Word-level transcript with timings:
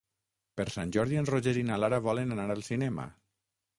Per 0.59 0.65
Sant 0.75 0.93
Jordi 0.95 1.19
en 1.21 1.29
Roger 1.31 1.55
i 1.61 1.65
na 1.67 1.77
Lara 1.83 1.99
volen 2.09 2.33
anar 2.37 2.49
al 2.55 2.65
cinema. 2.73 3.07